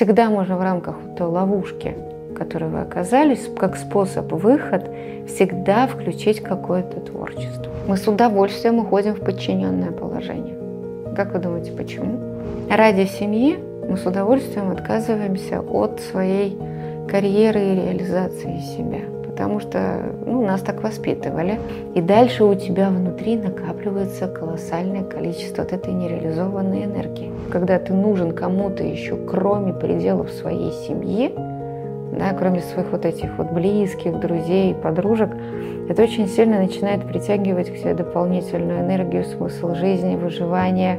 всегда 0.00 0.30
можно 0.30 0.56
в 0.56 0.62
рамках 0.62 0.94
той 1.18 1.26
ловушки, 1.26 1.94
в 2.30 2.32
которой 2.32 2.70
вы 2.70 2.80
оказались, 2.80 3.50
как 3.54 3.76
способ 3.76 4.32
выход, 4.32 4.90
всегда 5.26 5.86
включить 5.86 6.40
какое-то 6.42 7.00
творчество. 7.00 7.70
Мы 7.86 7.98
с 7.98 8.08
удовольствием 8.08 8.78
уходим 8.78 9.12
в 9.12 9.20
подчиненное 9.20 9.90
положение. 9.90 10.54
Как 11.14 11.34
вы 11.34 11.38
думаете, 11.38 11.72
почему? 11.72 12.18
Ради 12.70 13.04
семьи 13.04 13.58
мы 13.86 13.98
с 13.98 14.06
удовольствием 14.06 14.70
отказываемся 14.70 15.60
от 15.60 16.00
своей 16.00 16.58
карьеры 17.06 17.60
и 17.60 17.74
реализации 17.74 18.58
себя 18.58 19.19
потому 19.40 19.58
что 19.58 20.02
ну, 20.26 20.44
нас 20.44 20.60
так 20.60 20.82
воспитывали. 20.82 21.58
И 21.94 22.02
дальше 22.02 22.44
у 22.44 22.54
тебя 22.54 22.90
внутри 22.90 23.36
накапливается 23.36 24.28
колоссальное 24.28 25.02
количество 25.02 25.62
вот 25.62 25.72
этой 25.72 25.94
нереализованной 25.94 26.84
энергии. 26.84 27.32
Когда 27.50 27.78
ты 27.78 27.94
нужен 27.94 28.32
кому-то 28.32 28.84
еще, 28.84 29.16
кроме 29.16 29.72
пределов 29.72 30.30
своей 30.30 30.72
семьи, 30.86 31.32
да, 32.18 32.34
кроме 32.38 32.60
своих 32.60 32.92
вот 32.92 33.06
этих 33.06 33.30
вот 33.38 33.50
близких, 33.52 34.20
друзей, 34.20 34.74
подружек, 34.74 35.30
это 35.88 36.02
очень 36.02 36.28
сильно 36.28 36.58
начинает 36.58 37.06
притягивать 37.06 37.72
к 37.72 37.78
себе 37.78 37.94
дополнительную 37.94 38.80
энергию, 38.80 39.24
смысл 39.24 39.74
жизни, 39.74 40.16
выживания, 40.16 40.98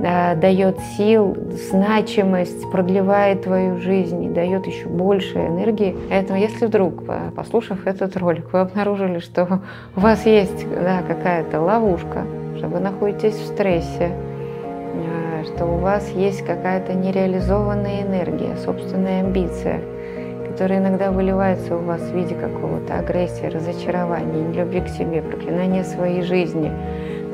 дает 0.00 0.78
сил, 0.96 1.36
значимость, 1.70 2.70
продлевает 2.70 3.42
твою 3.42 3.78
жизнь 3.78 4.24
и 4.24 4.28
дает 4.28 4.66
еще 4.66 4.88
больше 4.88 5.38
энергии. 5.38 5.96
Поэтому 6.10 6.38
если 6.38 6.66
вдруг, 6.66 7.02
послушав 7.34 7.86
этот 7.86 8.16
ролик, 8.16 8.52
вы 8.52 8.60
обнаружили, 8.60 9.18
что 9.18 9.60
у 9.96 10.00
вас 10.00 10.26
есть 10.26 10.66
да, 10.70 11.02
какая-то 11.06 11.60
ловушка, 11.60 12.24
что 12.56 12.68
вы 12.68 12.80
находитесь 12.80 13.34
в 13.34 13.46
стрессе, 13.46 14.10
а, 14.10 15.44
что 15.44 15.66
у 15.66 15.78
вас 15.78 16.10
есть 16.10 16.44
какая-то 16.44 16.94
нереализованная 16.94 18.02
энергия, 18.02 18.56
собственная 18.56 19.20
амбиция, 19.20 19.80
которая 20.50 20.80
иногда 20.80 21.10
выливается 21.10 21.76
у 21.76 21.80
вас 21.80 22.00
в 22.00 22.14
виде 22.14 22.34
какого-то 22.34 22.98
агрессии, 22.98 23.46
разочарования, 23.46 24.42
нелюбви 24.48 24.80
к 24.80 24.88
себе, 24.88 25.22
проклинания 25.22 25.84
своей 25.84 26.22
жизни– 26.22 26.70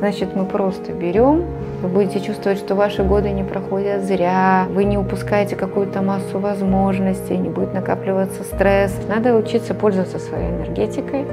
значит 0.00 0.34
мы 0.34 0.46
просто 0.46 0.92
берем, 0.92 1.44
вы 1.82 1.88
будете 1.88 2.20
чувствовать, 2.20 2.58
что 2.58 2.74
ваши 2.74 3.04
годы 3.04 3.30
не 3.30 3.44
проходят 3.44 4.02
зря, 4.02 4.66
вы 4.70 4.84
не 4.84 4.98
упускаете 4.98 5.56
какую-то 5.56 6.02
массу 6.02 6.38
возможностей, 6.38 7.36
не 7.36 7.50
будет 7.50 7.74
накапливаться 7.74 8.42
стресс. 8.42 8.92
Надо 9.08 9.34
учиться 9.36 9.74
пользоваться 9.74 10.18
своей 10.18 10.48
энергетикой, 10.50 11.26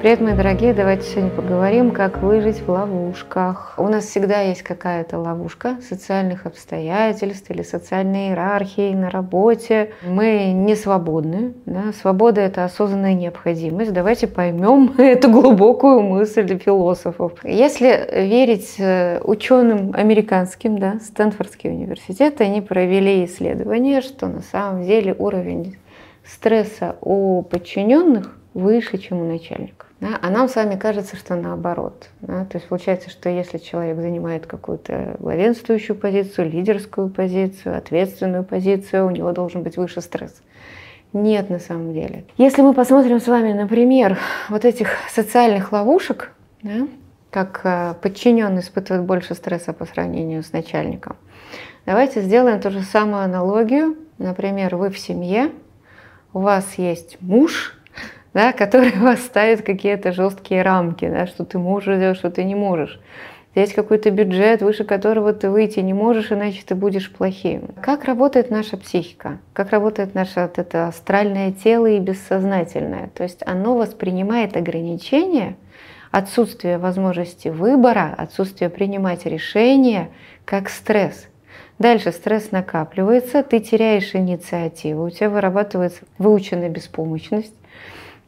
Привет, 0.00 0.20
мои 0.20 0.34
дорогие! 0.34 0.74
Давайте 0.74 1.10
сегодня 1.10 1.30
поговорим, 1.30 1.90
как 1.90 2.18
выжить 2.18 2.60
в 2.60 2.70
ловушках. 2.70 3.74
У 3.78 3.88
нас 3.88 4.04
всегда 4.04 4.42
есть 4.42 4.62
какая-то 4.62 5.18
ловушка 5.18 5.76
социальных 5.82 6.46
обстоятельств 6.46 7.50
или 7.50 7.62
социальной 7.62 8.28
иерархии 8.28 8.94
на 8.94 9.10
работе. 9.10 9.90
Мы 10.04 10.52
не 10.52 10.76
свободны. 10.76 11.54
Да? 11.66 11.92
Свобода– 12.00 12.40
это 12.42 12.64
осознанная 12.64 13.14
необходимость. 13.14 13.92
Давайте 13.92 14.28
поймем 14.28 14.94
эту 14.98 15.32
глубокую 15.32 16.00
мысль 16.02 16.56
философов. 16.58 17.32
Если 17.42 18.08
верить 18.28 18.76
э, 18.78 19.20
ученым 19.24 19.92
американским, 19.94 20.78
да, 20.78 21.00
Стэнфордский 21.00 21.70
университет, 21.70 22.40
они 22.40 22.60
провели 22.60 23.24
исследование, 23.24 24.00
что 24.00 24.28
на 24.28 24.42
самом 24.42 24.84
деле 24.84 25.16
уровень 25.18 25.76
стресса 26.24 26.94
у 27.00 27.42
подчиненных 27.42 28.38
выше, 28.54 28.98
чем 28.98 29.22
у 29.22 29.24
начальника. 29.24 29.87
Да? 30.00 30.18
А 30.20 30.30
нам 30.30 30.48
с 30.48 30.54
вами 30.54 30.76
кажется, 30.76 31.16
что 31.16 31.34
наоборот. 31.34 32.08
Да? 32.20 32.44
То 32.44 32.58
есть 32.58 32.68
получается, 32.68 33.10
что 33.10 33.28
если 33.28 33.58
человек 33.58 33.98
занимает 33.98 34.46
какую-то 34.46 35.16
главенствующую 35.18 35.96
позицию, 35.96 36.50
лидерскую 36.50 37.08
позицию, 37.08 37.76
ответственную 37.76 38.44
позицию, 38.44 39.06
у 39.06 39.10
него 39.10 39.32
должен 39.32 39.62
быть 39.62 39.76
выше 39.76 40.00
стресс. 40.00 40.40
Нет, 41.12 41.48
на 41.50 41.58
самом 41.58 41.94
деле. 41.94 42.24
Если 42.36 42.62
мы 42.62 42.74
посмотрим 42.74 43.20
с 43.20 43.26
вами, 43.26 43.52
например, 43.52 44.18
вот 44.50 44.64
этих 44.64 44.90
социальных 45.10 45.72
ловушек, 45.72 46.32
да, 46.62 46.86
как 47.30 47.60
э, 47.64 47.94
подчиненный 48.00 48.60
испытывает 48.60 49.04
больше 49.04 49.34
стресса 49.34 49.72
по 49.72 49.86
сравнению 49.86 50.42
с 50.42 50.52
начальником, 50.52 51.16
давайте 51.86 52.20
сделаем 52.20 52.60
ту 52.60 52.70
же 52.70 52.82
самую 52.82 53.22
аналогию. 53.22 53.96
Например, 54.18 54.76
вы 54.76 54.90
в 54.90 54.98
семье, 54.98 55.50
у 56.34 56.40
вас 56.40 56.74
есть 56.76 57.16
муж, 57.20 57.77
да, 58.38 58.52
который 58.52 58.92
вас 58.92 59.20
ставит 59.26 59.62
какие-то 59.62 60.12
жесткие 60.12 60.62
рамки, 60.62 61.08
да, 61.08 61.26
что 61.26 61.44
ты 61.44 61.58
можешь 61.58 61.98
делать, 61.98 62.18
что 62.18 62.30
ты 62.30 62.44
не 62.44 62.54
можешь. 62.54 63.00
Есть 63.56 63.74
какой-то 63.74 64.12
бюджет, 64.12 64.62
выше 64.62 64.84
которого 64.84 65.32
ты 65.32 65.50
выйти 65.50 65.80
не 65.80 65.92
можешь, 65.92 66.30
иначе 66.30 66.62
ты 66.64 66.76
будешь 66.76 67.10
плохим. 67.10 67.70
Как 67.82 68.04
работает 68.04 68.48
наша 68.50 68.76
психика? 68.76 69.38
Как 69.52 69.70
работает 69.72 70.14
наше 70.14 70.42
вот 70.42 70.56
это 70.58 70.86
астральное 70.86 71.50
тело 71.50 71.86
и 71.86 71.98
бессознательное? 71.98 73.10
То 73.12 73.24
есть 73.24 73.42
оно 73.44 73.76
воспринимает 73.76 74.56
ограничения, 74.56 75.56
отсутствие 76.12 76.78
возможности 76.78 77.48
выбора, 77.48 78.14
отсутствие 78.16 78.70
принимать 78.70 79.26
решения 79.26 80.10
как 80.44 80.68
стресс. 80.68 81.26
Дальше 81.80 82.12
стресс 82.12 82.52
накапливается, 82.52 83.42
ты 83.42 83.58
теряешь 83.58 84.14
инициативу, 84.14 85.06
у 85.06 85.10
тебя 85.10 85.28
вырабатывается 85.28 86.04
выученная 86.18 86.68
беспомощность, 86.68 87.54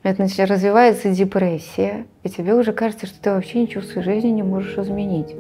это 0.02 0.26
значит, 0.26 0.50
развивается 0.50 1.10
депрессия, 1.10 2.06
и 2.22 2.30
тебе 2.30 2.54
уже 2.54 2.72
кажется, 2.72 3.06
что 3.06 3.20
ты 3.22 3.30
вообще 3.30 3.62
ничего 3.62 3.82
в 3.82 3.86
своей 3.86 4.02
жизни 4.02 4.28
не 4.28 4.42
можешь 4.42 4.78
изменить. 4.78 5.34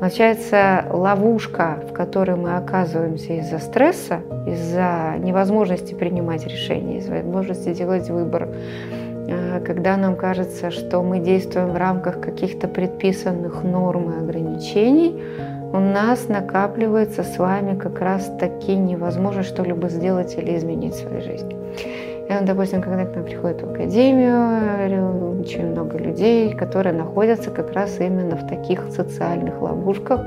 Начинается 0.00 0.84
ловушка, 0.90 1.78
в 1.88 1.92
которой 1.92 2.36
мы 2.36 2.56
оказываемся 2.56 3.34
из-за 3.34 3.58
стресса, 3.58 4.20
из-за 4.46 5.14
невозможности 5.18 5.94
принимать 5.94 6.46
решения, 6.46 6.98
из-за 6.98 7.12
возможности 7.12 7.72
делать 7.72 8.10
выбор. 8.10 8.48
А, 9.28 9.60
когда 9.60 9.96
нам 9.96 10.16
кажется, 10.16 10.70
что 10.70 11.02
мы 11.02 11.20
действуем 11.20 11.70
в 11.70 11.76
рамках 11.76 12.20
каких-то 12.20 12.68
предписанных 12.68 13.62
норм 13.62 14.10
и 14.10 14.18
ограничений, 14.18 15.22
у 15.72 15.78
нас 15.78 16.28
накапливается 16.28 17.22
с 17.22 17.38
вами 17.38 17.78
как 17.78 18.00
раз 18.00 18.30
таки 18.38 18.74
невозможность 18.74 19.48
что-либо 19.48 19.88
сделать 19.88 20.36
или 20.36 20.56
изменить 20.56 20.94
в 20.94 21.00
своей 21.00 21.22
жизни. 21.22 21.56
И, 22.28 22.44
допустим, 22.44 22.82
когда 22.82 23.04
к 23.04 23.14
нам 23.14 23.24
приходит 23.24 23.62
в 23.62 23.70
академию, 23.70 25.40
очень 25.40 25.70
много 25.70 25.96
людей, 25.96 26.52
которые 26.54 26.92
находятся 26.92 27.50
как 27.50 27.72
раз 27.72 28.00
именно 28.00 28.36
в 28.36 28.48
таких 28.48 28.86
социальных 28.90 29.62
ловушках. 29.62 30.22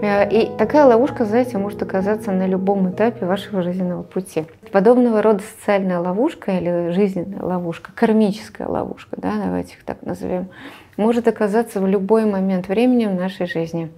Э, 0.00 0.28
и 0.30 0.48
такая 0.56 0.84
ловушка, 0.84 1.24
знаете, 1.24 1.58
может 1.58 1.82
оказаться 1.82 2.30
на 2.30 2.46
любом 2.46 2.90
этапе 2.90 3.26
вашего 3.26 3.62
жизненного 3.62 4.04
пути. 4.04 4.46
Подобного 4.70 5.22
рода 5.22 5.42
социальная 5.42 5.98
ловушка 5.98 6.52
или 6.52 6.92
жизненная 6.92 7.42
ловушка, 7.42 7.90
кармическая 7.94 8.68
ловушка, 8.68 9.16
да, 9.16 9.32
давайте 9.42 9.74
их 9.74 9.84
так 9.84 10.02
назовем, 10.02 10.50
может 10.96 11.26
оказаться 11.26 11.80
в 11.80 11.86
любой 11.86 12.26
момент 12.26 12.68
времени 12.68 13.06
в 13.06 13.14
нашей 13.14 13.46
жизни. 13.46 13.90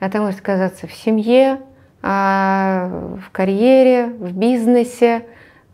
Это 0.00 0.20
может 0.20 0.40
оказаться 0.40 0.86
в 0.86 0.92
семье, 0.92 1.60
а, 2.02 2.88
в 3.24 3.30
карьере, 3.30 4.06
в 4.06 4.36
бизнесе, 4.36 5.22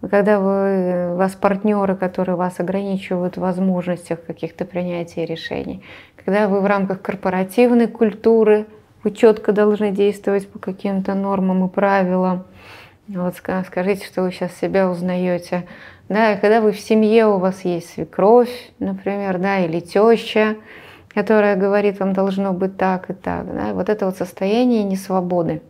когда 0.09 0.41
вы, 0.41 1.13
у 1.13 1.17
вас 1.17 1.33
партнеры, 1.35 1.97
которые 1.97 2.37
вас 2.37 2.61
ограничивают 2.61 3.37
в 3.37 3.41
возможностях 3.41 4.25
каких-то 4.25 4.65
принятия 4.65 5.25
решений, 5.25 5.83
когда 6.25 6.49
вы 6.49 6.61
в 6.61 6.67
рамках 6.67 7.03
корпоративной 7.03 7.87
культуры, 7.87 8.67
вы 9.05 9.13
четко 9.13 9.53
должны 9.53 9.91
действовать 9.91 10.49
по 10.51 10.59
каким-то 10.59 11.15
нормам 11.15 11.67
и 11.67 11.69
правилам, 11.69 12.45
вот 13.09 13.37
скажите, 13.37 14.05
что 14.05 14.23
вы 14.23 14.33
сейчас 14.33 14.57
себя 14.57 14.91
узнаете. 14.91 15.67
Да, 16.09 16.33
и 16.33 16.41
когда 16.41 16.61
вы 16.61 16.73
в 16.73 16.81
семье, 16.81 17.27
у 17.27 17.39
вас 17.39 17.65
есть 17.65 17.91
свекровь, 17.91 18.73
например, 18.79 19.39
да, 19.39 19.61
или 19.61 19.81
теща, 19.81 20.57
которая 21.15 21.57
говорит, 21.57 22.01
вам 22.01 22.13
должно 22.13 22.53
быть 22.53 22.77
так 22.77 23.11
и 23.11 23.13
так. 23.13 23.47
Да, 23.47 23.75
вот 23.75 23.89
это 23.89 24.07
вот 24.07 24.17
состояние 24.17 24.83
несвободы. 24.83 25.63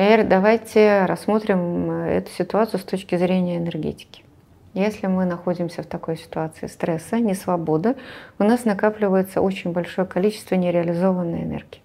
Теперь 0.00 0.24
давайте 0.24 1.04
рассмотрим 1.04 1.90
э, 1.90 2.16
эту 2.16 2.30
ситуацию 2.30 2.80
с 2.80 2.84
точки 2.84 3.16
зрения 3.16 3.58
энергетики. 3.58 4.24
Если 4.72 5.06
мы 5.08 5.26
находимся 5.26 5.82
в 5.82 5.86
такой 5.86 6.16
ситуации 6.16 6.68
стресса, 6.68 7.18
несвободы, 7.18 7.96
у 8.38 8.44
нас 8.44 8.64
накапливается 8.64 9.42
очень 9.42 9.72
большое 9.72 10.06
количество 10.06 10.54
нереализованной 10.54 11.42
энергии. 11.42 11.82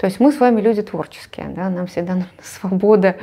То 0.00 0.06
есть 0.06 0.18
мы 0.18 0.32
с 0.32 0.40
вами 0.40 0.62
люди 0.62 0.80
творческие, 0.80 1.48
да, 1.50 1.68
нам 1.68 1.86
всегда 1.86 2.14
нужна 2.14 2.30
свобода, 2.42 3.16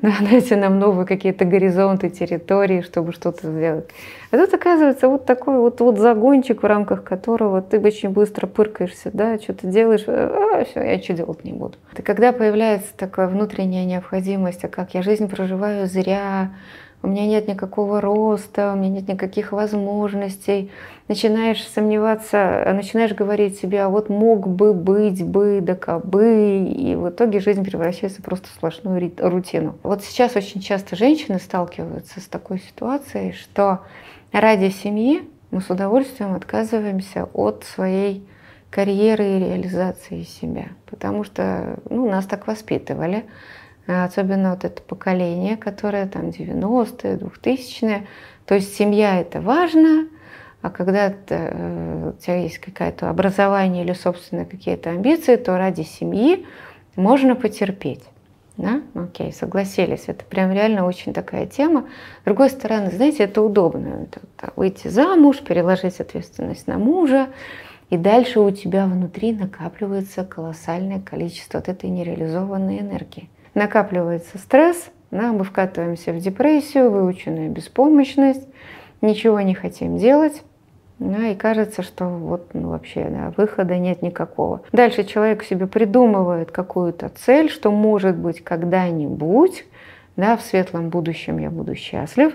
да, 0.00 0.14
дайте 0.18 0.56
нам 0.56 0.78
новые 0.78 1.06
какие-то 1.06 1.44
горизонты, 1.44 2.08
территории, 2.08 2.80
чтобы 2.80 3.12
что-то 3.12 3.48
сделать. 3.48 3.90
А 4.30 4.38
тут 4.38 4.54
оказывается 4.54 5.08
вот 5.08 5.26
такой 5.26 5.58
вот, 5.58 5.80
вот 5.80 5.98
загончик, 5.98 6.62
в 6.62 6.66
рамках 6.66 7.04
которого 7.04 7.60
ты 7.60 7.78
очень 7.78 8.08
быстро 8.08 8.46
пыркаешься, 8.46 9.10
да, 9.12 9.38
что-то 9.38 9.66
делаешь, 9.66 10.04
а, 10.06 10.64
все, 10.64 10.80
я 10.80 11.02
что 11.02 11.12
делать 11.12 11.44
не 11.44 11.52
буду. 11.52 11.76
И 11.98 12.00
когда 12.00 12.32
появляется 12.32 12.96
такая 12.96 13.28
внутренняя 13.28 13.84
необходимость, 13.84 14.64
а 14.64 14.68
как 14.68 14.94
я 14.94 15.02
жизнь 15.02 15.28
проживаю 15.28 15.86
зря, 15.86 16.52
у 17.02 17.08
меня 17.08 17.26
нет 17.26 17.48
никакого 17.48 18.00
роста, 18.00 18.72
у 18.72 18.76
меня 18.76 18.88
нет 18.88 19.08
никаких 19.08 19.52
возможностей. 19.52 20.70
Начинаешь 21.08 21.66
сомневаться, 21.66 22.70
начинаешь 22.72 23.12
говорить 23.12 23.58
себе, 23.58 23.82
а 23.82 23.88
вот 23.88 24.08
мог 24.08 24.48
бы 24.48 24.72
быть 24.72 25.24
бы, 25.24 25.58
да 25.60 25.74
кабы, 25.74 26.58
и 26.58 26.94
в 26.94 27.10
итоге 27.10 27.40
жизнь 27.40 27.64
превращается 27.64 28.22
просто 28.22 28.48
в 28.48 28.52
сплошную 28.52 29.12
рутину. 29.18 29.76
Вот 29.82 30.04
сейчас 30.04 30.36
очень 30.36 30.60
часто 30.60 30.94
женщины 30.94 31.38
сталкиваются 31.38 32.20
с 32.20 32.26
такой 32.26 32.60
ситуацией, 32.60 33.32
что 33.32 33.80
ради 34.30 34.70
семьи 34.70 35.28
мы 35.50 35.60
с 35.60 35.68
удовольствием 35.70 36.34
отказываемся 36.34 37.28
от 37.34 37.64
своей 37.64 38.26
карьеры 38.70 39.24
и 39.24 39.38
реализации 39.38 40.22
себя, 40.22 40.68
потому 40.86 41.24
что 41.24 41.78
ну, 41.90 42.08
нас 42.08 42.24
так 42.24 42.46
воспитывали, 42.46 43.26
особенно 43.86 44.50
вот 44.50 44.64
это 44.64 44.80
поколение, 44.82 45.56
которое 45.56 46.06
там 46.06 46.28
90-е, 46.28 47.16
2000-е. 47.16 48.06
То 48.46 48.54
есть 48.54 48.74
семья 48.74 49.20
это 49.20 49.40
важно, 49.40 50.06
а 50.60 50.70
когда 50.70 51.12
э, 51.28 52.12
у 52.14 52.20
тебя 52.20 52.36
есть 52.36 52.58
какое-то 52.58 53.10
образование 53.10 53.84
или 53.84 53.92
собственные 53.92 54.46
какие-то 54.46 54.90
амбиции, 54.90 55.36
то 55.36 55.58
ради 55.58 55.82
семьи 55.82 56.46
можно 56.94 57.34
потерпеть. 57.34 58.02
Да? 58.56 58.82
Окей, 58.94 59.32
согласились. 59.32 60.04
Это 60.06 60.24
прям 60.24 60.52
реально 60.52 60.86
очень 60.86 61.12
такая 61.12 61.46
тема. 61.46 61.88
С 62.20 62.24
другой 62.24 62.50
стороны, 62.50 62.90
знаете, 62.90 63.24
это 63.24 63.42
удобно. 63.42 64.06
Это 64.06 64.52
выйти 64.54 64.88
замуж, 64.88 65.40
переложить 65.40 65.98
ответственность 66.00 66.66
на 66.66 66.78
мужа, 66.78 67.28
и 67.90 67.96
дальше 67.96 68.40
у 68.40 68.50
тебя 68.50 68.86
внутри 68.86 69.32
накапливается 69.32 70.24
колоссальное 70.24 71.00
количество 71.00 71.58
вот 71.58 71.68
этой 71.68 71.90
нереализованной 71.90 72.78
энергии 72.78 73.28
накапливается 73.54 74.38
стресс, 74.38 74.90
да, 75.10 75.32
мы 75.32 75.44
вкатываемся 75.44 76.12
в 76.12 76.18
депрессию, 76.18 76.90
выученную 76.90 77.50
беспомощность, 77.50 78.46
ничего 79.00 79.40
не 79.40 79.54
хотим 79.54 79.98
делать, 79.98 80.42
да, 80.98 81.28
и 81.28 81.34
кажется, 81.34 81.82
что 81.82 82.06
вот 82.06 82.54
ну, 82.54 82.70
вообще 82.70 83.08
да, 83.10 83.32
выхода 83.36 83.76
нет 83.76 84.02
никакого. 84.02 84.62
Дальше 84.72 85.04
человек 85.04 85.42
себе 85.42 85.66
придумывает 85.66 86.50
какую-то 86.50 87.08
цель, 87.08 87.50
что 87.50 87.70
может 87.70 88.16
быть 88.16 88.42
когда-нибудь, 88.42 89.64
да, 90.16 90.36
в 90.36 90.42
светлом 90.42 90.90
будущем 90.90 91.38
я 91.38 91.50
буду 91.50 91.74
счастлив, 91.74 92.34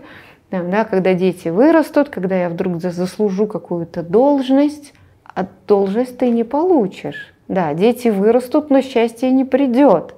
да, 0.51 0.63
да, 0.63 0.85
когда 0.85 1.13
дети 1.13 1.49
вырастут, 1.49 2.09
когда 2.09 2.35
я 2.35 2.49
вдруг 2.49 2.81
заслужу 2.81 3.47
какую-то 3.47 4.03
должность, 4.03 4.93
а 5.23 5.47
должность 5.67 6.17
ты 6.17 6.29
не 6.29 6.43
получишь. 6.43 7.33
Да, 7.47 7.73
дети 7.73 8.09
вырастут, 8.09 8.69
но 8.69 8.81
счастье 8.81 9.31
не 9.31 9.45
придет. 9.45 10.15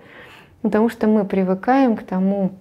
Потому 0.61 0.89
что 0.89 1.07
мы 1.07 1.23
привыкаем 1.25 1.95
к 1.95 2.03
тому, 2.03 2.51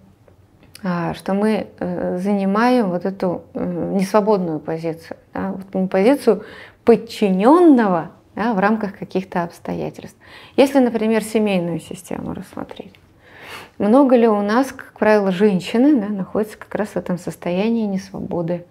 а, 0.83 1.15
что 1.15 1.35
мы 1.35 1.67
э, 1.79 2.19
занимаем 2.19 2.91
вот 2.91 3.05
эту 3.05 3.43
э, 3.55 3.93
несвободную 3.95 4.61
позицию, 4.61 5.17
да, 5.35 5.53
вот 5.53 5.91
позицию 5.91 6.45
подчиненного 6.85 8.13
да, 8.37 8.55
в 8.55 8.61
рамках 8.61 8.97
каких-то 8.97 9.43
обстоятельств. 9.43 10.17
Если, 10.57 10.79
например, 10.79 11.25
семейную 11.25 11.81
систему 11.81 12.35
рассмотреть, 12.35 12.95
много 13.79 14.15
ли 14.15 14.29
у 14.29 14.43
нас, 14.43 14.71
как 14.71 14.93
правило, 14.97 15.33
женщины 15.33 16.01
да, 16.01 16.07
находятся 16.07 16.57
как 16.57 16.73
раз 16.77 16.91
в 16.91 16.97
этом 16.97 17.19
состоянии 17.19 17.87
несвободы? 17.87 18.65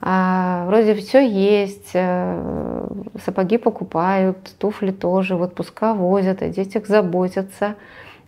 А, 0.00 0.66
вроде 0.66 0.94
все 0.94 1.28
есть, 1.28 1.90
э, 1.94 2.86
сапоги 3.24 3.58
покупают, 3.58 4.38
туфли 4.58 4.92
тоже, 4.92 5.34
в 5.34 5.42
отпуска 5.42 5.94
возят, 5.94 6.42
о 6.42 6.48
детях 6.48 6.86
заботятся– 6.86 7.74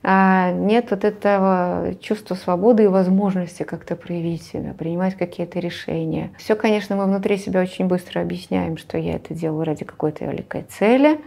а 0.07 0.53
нет 0.53 0.91
вот 0.91 1.03
этого 1.03 1.95
чувства 1.99 2.35
свободы 2.35 2.85
и 2.85 2.89
возможности 2.89 3.63
как-то 3.63 3.97
проявить 3.97 4.43
себя, 4.43 4.75
принимать 4.75 5.15
какие-то 5.15 5.59
решения. 5.61 6.31
Все, 6.37 6.57
конечно, 6.57 6.95
мы 6.95 7.07
внутри 7.07 7.39
себя 7.39 7.63
очень 7.63 7.87
быстро 7.87 8.21
объясняем, 8.21 8.77
что 8.77 8.99
я 8.99 9.15
это 9.15 9.33
делаю 9.33 9.65
ради 9.65 9.87
какой-то 9.87 10.27
великой 10.27 10.65
цели, 10.65 11.19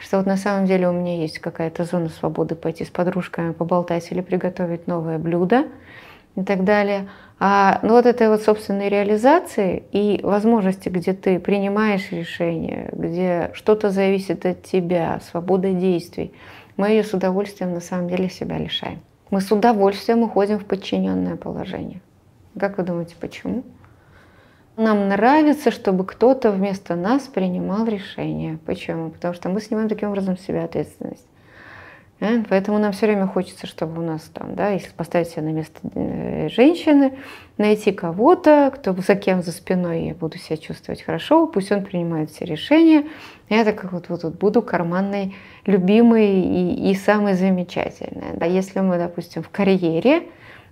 что 0.00 0.16
вот 0.16 0.26
на 0.26 0.36
самом 0.36 0.66
деле 0.66 0.88
у 0.88 0.92
меня 0.92 1.18
есть 1.18 1.38
какая-то 1.38 1.84
зона 1.84 2.08
свободы 2.08 2.56
пойти 2.56 2.84
с 2.84 2.88
подружками 2.88 3.52
поболтать 3.52 4.10
или 4.10 4.22
приготовить 4.22 4.88
новое 4.88 5.18
блюдо 5.18 5.66
и 6.34 6.42
так 6.42 6.64
далее. 6.64 7.08
А, 7.38 7.78
ну 7.82 7.90
вот 7.90 8.06
этой 8.06 8.28
вот 8.28 8.42
собственной 8.42 8.88
реализации 8.88 9.84
и 9.92 10.18
возможности, 10.24 10.88
где 10.88 11.12
ты 11.12 11.38
принимаешь 11.38 12.10
решения, 12.10 12.90
где 12.92 13.52
что-то 13.54 13.90
зависит 13.90 14.44
от 14.44 14.64
тебя, 14.64 15.20
свобода 15.30 15.70
действий– 15.70 16.34
мы 16.80 16.88
ее 16.88 17.04
с 17.04 17.12
удовольствием 17.12 17.74
на 17.74 17.80
самом 17.80 18.08
деле 18.08 18.30
себя 18.30 18.56
лишаем. 18.56 19.00
Мы 19.28 19.42
с 19.42 19.52
удовольствием 19.52 20.22
уходим 20.22 20.58
в 20.58 20.64
подчиненное 20.64 21.36
положение. 21.36 22.00
Как 22.58 22.78
вы 22.78 22.84
думаете, 22.84 23.16
почему? 23.20 23.64
Нам 24.78 25.08
нравится, 25.08 25.72
чтобы 25.72 26.06
кто-то 26.06 26.50
вместо 26.50 26.96
нас 26.96 27.24
принимал 27.24 27.84
решения. 27.84 28.58
Почему? 28.64 29.10
Потому 29.10 29.34
что 29.34 29.50
мы 29.50 29.60
снимаем 29.60 29.90
таким 29.90 30.08
образом 30.08 30.38
себя 30.38 30.64
ответственность. 30.64 31.26
Поэтому 32.20 32.78
нам 32.78 32.92
все 32.92 33.06
время 33.06 33.26
хочется, 33.26 33.66
чтобы 33.66 34.02
у 34.02 34.04
нас 34.04 34.20
там, 34.34 34.54
да, 34.54 34.68
если 34.68 34.90
поставить 34.90 35.28
себя 35.28 35.42
на 35.42 35.52
место 35.52 35.80
э, 35.94 36.48
женщины, 36.50 37.14
найти 37.56 37.92
кого-то, 37.92 38.70
кто 38.74 38.92
за 38.92 39.14
кем 39.14 39.42
за 39.42 39.52
спиной 39.52 40.04
я 40.08 40.14
буду 40.14 40.36
себя 40.36 40.58
чувствовать 40.58 41.00
хорошо, 41.00 41.46
пусть 41.46 41.72
он 41.72 41.82
принимает 41.82 42.30
все 42.30 42.44
решения. 42.44 43.06
Я 43.48 43.64
так 43.64 43.90
вот, 43.90 44.10
вот, 44.10 44.22
вот 44.22 44.38
буду 44.38 44.60
карманной, 44.60 45.34
любимой 45.64 46.40
и, 46.42 46.90
и 46.90 46.94
самой 46.94 47.34
замечательной. 47.34 48.36
Да, 48.36 48.44
если 48.44 48.80
мы, 48.80 48.98
допустим, 48.98 49.42
в 49.42 49.48
карьере, 49.48 50.24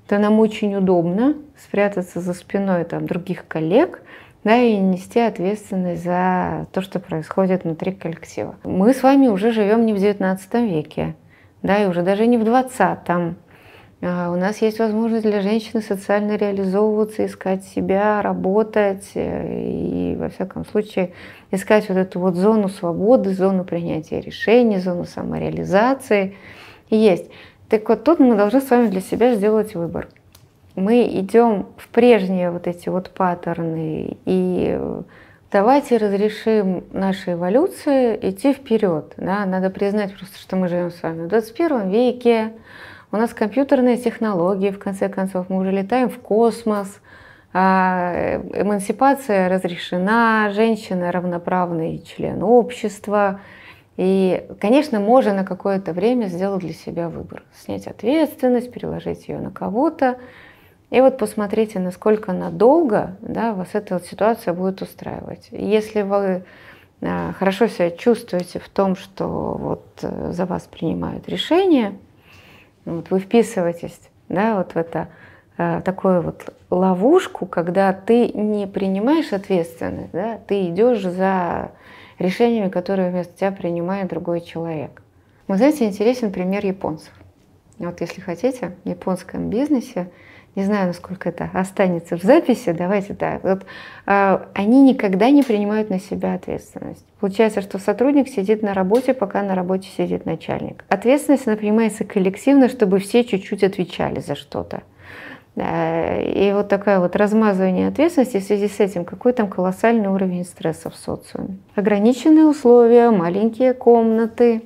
то 0.06 0.18
нам 0.18 0.40
очень 0.40 0.76
удобно 0.76 1.34
спрятаться 1.58 2.20
за 2.20 2.34
спиной 2.34 2.84
там, 2.84 3.06
других 3.06 3.48
коллег, 3.48 4.02
да, 4.44 4.56
и 4.58 4.76
нести 4.76 5.18
ответственность 5.18 6.04
за 6.04 6.66
то, 6.72 6.82
что 6.82 7.00
происходит 7.00 7.64
внутри 7.64 7.92
коллектива. 7.92 8.56
Мы 8.64 8.92
с 8.92 9.02
вами 9.02 9.28
уже 9.28 9.50
живем 9.50 9.86
не 9.86 9.94
в 9.94 9.96
XIX 9.96 10.68
веке 10.68 11.14
да, 11.62 11.82
и 11.82 11.87
уже 11.87 12.02
даже 12.02 12.26
не 12.26 12.38
в 12.38 12.43
20-м. 12.43 13.37
А, 14.00 14.31
у 14.31 14.37
нас 14.37 14.62
есть 14.62 14.78
возможность 14.78 15.25
для 15.25 15.40
женщины 15.40 15.82
социально 15.82 16.37
реализовываться, 16.37 17.26
искать 17.26 17.64
себя, 17.64 18.22
работать 18.22 19.10
э, 19.14 19.62
и, 19.64 20.16
во 20.16 20.28
всяком 20.28 20.64
случае, 20.64 21.12
искать 21.50 21.88
вот 21.88 21.99
эту 21.99 22.20
вот 22.20 22.37
зону 22.37 22.69
свободы, 22.69 23.34
зону 23.34 23.64
принятия 23.64 24.20
решений, 24.20 24.78
зону 24.78 25.05
самореализации. 25.05 26.37
Есть. 26.90 27.28
Так 27.69 27.88
вот 27.88 28.04
тут 28.04 28.20
мы 28.20 28.37
должны 28.37 28.61
с 28.61 28.70
вами 28.70 28.87
для 28.87 29.00
себя 29.00 29.34
сделать 29.34 29.75
выбор. 29.75 30.08
Мы 30.76 31.08
идем 31.08 31.66
в 31.76 31.88
прежние 31.88 32.52
вот 32.52 32.69
эти 32.69 32.88
вот 32.88 33.11
паттерны 33.11 34.16
и 34.25 34.81
Давайте 35.50 35.96
разрешим 35.96 36.84
нашей 36.92 37.32
эволюции 37.32 38.18
идти 38.20 38.52
вперед. 38.52 39.14
Да? 39.16 39.46
Надо 39.46 39.70
признать 39.70 40.14
просто, 40.14 40.38
что 40.38 40.56
мы 40.56 40.68
живем 40.68 40.90
с 40.90 41.02
вами 41.02 41.24
в 41.24 41.28
21 41.28 41.88
веке. 41.88 42.52
У 43.10 43.16
нас 43.16 43.32
компьютерные 43.32 43.96
технологии, 43.96 44.70
в 44.70 44.78
конце 44.78 45.08
концов, 45.08 45.48
мы 45.48 45.60
уже 45.60 45.70
летаем 45.70 46.10
в 46.10 46.18
космос. 46.18 47.00
А 47.54 48.42
эмансипация 48.52 49.49
разрешена, 49.49 50.50
женщина 50.52 51.11
равноправный 51.11 52.04
член 52.04 52.42
общества. 52.42 53.40
И, 53.96 54.46
конечно, 54.61 55.00
можно 55.00 55.32
на 55.32 55.44
какое-то 55.44 55.94
время 55.94 56.26
сделать 56.26 56.61
для 56.61 56.75
себя 56.75 57.08
выбор. 57.08 57.42
Снять 57.54 57.87
ответственность, 57.87 58.70
переложить 58.70 59.28
ее 59.28 59.38
на 59.38 59.50
кого-то. 59.50 60.18
И 60.90 61.00
вот 61.00 61.18
посмотрите, 61.18 61.78
насколько 61.78 62.33
надолго 62.33 63.16
да, 63.21 63.52
вас 63.52 63.68
эта 63.73 64.00
ситуация 64.00 64.54
будет 64.54 64.80
устраивать. 64.80 65.49
Если 65.50 66.02
вы 66.02 66.45
а, 67.02 67.33
хорошо 67.33 67.66
себя 67.66 67.90
чувствуете 67.90 68.59
в 68.59 68.68
том, 68.68 68.97
что 68.97 69.26
вот 69.26 69.87
э, 70.02 70.33
за 70.33 70.47
вас 70.47 70.62
принимают 70.62 71.28
решения, 71.28 71.97
вот 72.85 73.11
вы 73.11 73.21
вписываетесь 73.21 74.00
да, 74.28 74.57
вот 74.57 74.73
в 74.73 74.76
это 74.76 75.09
э, 75.57 75.80
такую 75.85 76.23
вот 76.23 76.54
ловушку, 76.71 77.47
когда 77.47 77.92
ты 77.92 78.28
не 78.28 78.66
принимаешь 78.66 79.33
ответственность, 79.33 80.12
да, 80.12 80.38
ты 80.47 80.68
идешь 80.68 81.02
за 81.02 81.73
решениями, 82.18 82.68
которые 82.68 83.11
вместо 83.11 83.37
тебя 83.37 83.52
принимает 83.52 84.09
другой 84.09 84.40
человек. 84.40 85.02
Вы 85.47 85.57
знаете, 85.57 85.87
интересен 85.87 86.30
пример 86.30 86.64
японцев. 86.64 87.12
Вот 87.78 88.00
если 88.00 88.21
хотите, 88.21 88.75
в 88.85 88.88
японском 88.88 89.50
бизнесе 89.50 90.11
не 90.58 90.64
знаю, 90.64 90.88
насколько 90.88 91.28
это 91.28 91.50
останется 91.54 92.18
в 92.18 92.22
записи, 92.22 92.72
давайте 92.72 93.14
так. 93.14 93.44
Вот, 93.44 93.62
э, 94.06 94.38
они 94.54 94.82
никогда 94.82 95.30
не 95.30 95.44
принимают 95.44 95.88
на 95.88 96.00
себя 96.00 96.34
ответственность. 96.34 97.06
Получается, 97.20 97.62
что 97.62 97.78
сотрудник 97.78 98.28
сидит 98.28 98.62
на 98.62 98.74
работе, 98.74 99.14
пока 99.14 99.42
на 99.42 99.54
работе 99.54 99.88
сидит 99.96 100.26
начальник. 100.26 100.84
Ответственность 100.88 101.46
она 101.46 101.56
принимается 101.56 102.04
коллективно, 102.04 102.68
чтобы 102.68 102.98
все 102.98 103.22
чуть-чуть 103.24 103.62
отвечали 103.62 104.18
за 104.18 104.34
что-то. 104.34 104.82
И 105.56 106.52
вот 106.54 106.68
такое 106.68 106.98
вот 106.98 107.16
размазывание 107.16 107.88
ответственности 107.88 108.38
в 108.38 108.44
связи 108.44 108.68
с 108.68 108.80
этим, 108.80 109.04
какой 109.04 109.32
там 109.32 109.48
колоссальный 109.48 110.08
уровень 110.08 110.44
стресса 110.44 110.90
в 110.90 110.94
социуме. 110.96 111.58
Ограниченные 111.74 112.46
условия, 112.46 113.10
маленькие 113.10 113.74
комнаты, 113.74 114.62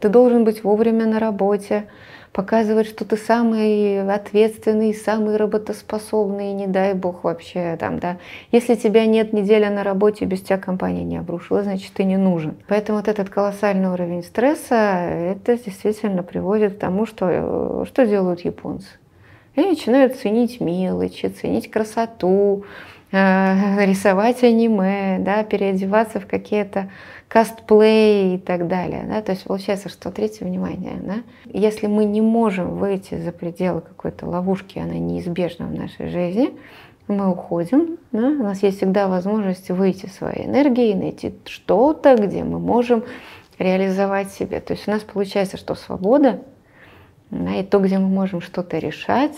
ты 0.00 0.08
должен 0.08 0.44
быть 0.44 0.62
вовремя 0.62 1.06
на 1.06 1.18
работе, 1.18 1.84
показывать, 2.32 2.86
что 2.86 3.04
ты 3.04 3.16
самый 3.16 4.02
ответственный, 4.12 4.94
самый 4.94 5.36
работоспособный, 5.36 6.52
не 6.52 6.66
дай 6.66 6.94
бог 6.94 7.24
вообще 7.24 7.76
там, 7.78 7.98
да. 7.98 8.18
Если 8.52 8.74
тебя 8.74 9.06
нет 9.06 9.32
неделя 9.32 9.70
на 9.70 9.84
работе, 9.84 10.24
без 10.24 10.42
тебя 10.42 10.58
компания 10.58 11.04
не 11.04 11.16
обрушила, 11.16 11.62
значит, 11.62 11.92
ты 11.92 12.04
не 12.04 12.16
нужен. 12.16 12.56
Поэтому 12.68 12.98
вот 12.98 13.08
этот 13.08 13.28
колоссальный 13.30 13.88
уровень 13.88 14.22
стресса, 14.22 14.74
это 14.74 15.56
действительно 15.56 16.22
приводит 16.22 16.74
к 16.76 16.78
тому, 16.78 17.06
что, 17.06 17.84
что 17.86 18.06
делают 18.06 18.40
японцы. 18.40 18.88
Они 19.56 19.70
начинают 19.70 20.14
ценить 20.14 20.60
мелочи, 20.60 21.26
ценить 21.26 21.70
красоту, 21.70 22.64
э, 23.10 23.84
рисовать 23.84 24.44
аниме, 24.44 25.18
да, 25.18 25.42
переодеваться 25.42 26.20
в 26.20 26.26
какие-то 26.26 26.90
кастплей 27.28 28.36
и 28.36 28.38
так 28.38 28.66
далее. 28.66 29.04
Да? 29.08 29.22
То 29.22 29.32
есть 29.32 29.44
получается, 29.44 29.88
что 29.88 30.10
третье 30.10 30.44
внимание. 30.44 30.98
Да? 31.02 31.16
Если 31.44 31.86
мы 31.86 32.04
не 32.04 32.20
можем 32.20 32.78
выйти 32.78 33.16
за 33.16 33.32
пределы 33.32 33.82
какой-то 33.82 34.26
ловушки, 34.26 34.78
она 34.78 34.94
неизбежна 34.94 35.66
в 35.66 35.72
нашей 35.72 36.08
жизни, 36.08 36.54
мы 37.06 37.30
уходим, 37.30 37.98
да? 38.12 38.26
у 38.26 38.42
нас 38.42 38.62
есть 38.62 38.78
всегда 38.78 39.08
возможность 39.08 39.70
выйти 39.70 40.06
своей 40.06 40.46
энергией, 40.46 40.94
найти 40.94 41.34
что-то, 41.46 42.16
где 42.16 42.44
мы 42.44 42.58
можем 42.58 43.04
реализовать 43.58 44.30
себя. 44.30 44.60
То 44.60 44.74
есть 44.74 44.88
у 44.88 44.90
нас 44.90 45.02
получается, 45.02 45.56
что 45.56 45.74
свобода, 45.74 46.42
да, 47.30 47.56
и 47.56 47.62
то, 47.62 47.78
где 47.78 47.98
мы 47.98 48.08
можем 48.08 48.40
что-то 48.40 48.78
решать, 48.78 49.36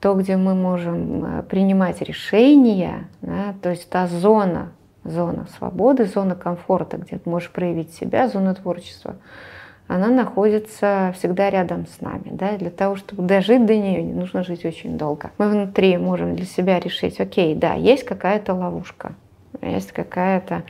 то, 0.00 0.14
где 0.14 0.36
мы 0.36 0.54
можем 0.54 1.24
э, 1.24 1.42
принимать 1.42 2.00
решения, 2.00 3.08
да, 3.22 3.54
то 3.62 3.70
есть 3.70 3.88
та 3.90 4.06
зона, 4.06 4.72
зона 5.08 5.46
свободы, 5.56 6.04
зона 6.06 6.34
комфорта, 6.34 6.98
где 6.98 7.18
ты 7.18 7.28
можешь 7.28 7.50
проявить 7.50 7.94
себя, 7.94 8.28
зона 8.28 8.54
творчества, 8.54 9.16
она 9.88 10.08
находится 10.08 11.14
всегда 11.16 11.48
рядом 11.50 11.86
с 11.86 12.00
нами. 12.00 12.30
Да? 12.32 12.56
Для 12.56 12.70
того, 12.70 12.96
чтобы 12.96 13.22
дожить 13.22 13.64
до 13.66 13.76
нее, 13.76 14.02
не 14.02 14.12
нужно 14.12 14.42
жить 14.42 14.64
очень 14.64 14.98
долго. 14.98 15.30
Мы 15.38 15.48
внутри 15.48 15.96
можем 15.96 16.34
для 16.34 16.44
себя 16.44 16.80
решить, 16.80 17.20
окей, 17.20 17.54
да, 17.54 17.74
есть 17.74 18.04
какая-то 18.04 18.54
ловушка, 18.54 19.14
есть 19.62 19.92
какая-то 19.92 20.64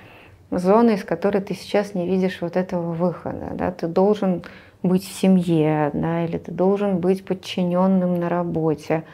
зона, 0.50 0.90
из 0.90 1.04
которой 1.04 1.40
ты 1.40 1.54
сейчас 1.54 1.94
не 1.94 2.06
видишь 2.06 2.38
вот 2.40 2.56
этого 2.56 2.92
выхода. 2.92 3.52
Да? 3.52 3.72
Ты 3.72 3.86
должен 3.86 4.42
быть 4.82 5.04
в 5.04 5.12
семье, 5.12 5.90
да, 5.94 6.24
или 6.24 6.38
ты 6.38 6.52
должен 6.52 6.98
быть 6.98 7.24
подчиненным 7.24 8.20
на 8.20 8.28
работе. 8.28 9.04